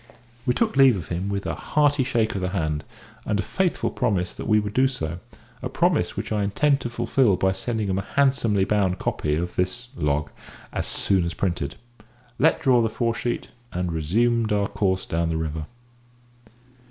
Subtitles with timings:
[0.47, 2.83] We took leave of him with a hearty shake of the hand,
[3.23, 5.19] and a faithful promise that we would do so
[5.61, 9.55] (a promise which I intend to fulfil by sending him a handsomely bound copy of
[9.55, 10.31] this "log"
[10.73, 11.75] as soon as printed);
[12.39, 15.65] let draw the fore sheet, and resumed our course down the river.